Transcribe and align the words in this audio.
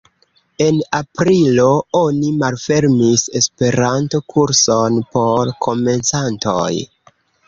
En 0.67 0.77
aprilo 0.99 1.65
oni 1.99 2.31
malfermis 2.43 3.25
Esperanto-kurson 3.39 4.97
por 5.17 5.53
komencantoj. 5.67 6.71